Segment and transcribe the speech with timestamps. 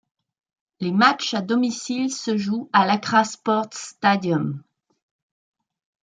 [0.79, 4.63] Les matchs à domicile se jouent à l'Accra Sports Stadium.